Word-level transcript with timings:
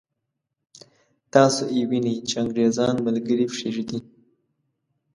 تاسو 1.33 1.63
یې 1.75 1.83
وینئ 1.89 2.15
چې 2.29 2.35
انګرېزان 2.41 2.95
ملګري 3.07 3.45
پرېږدي. 3.53 3.99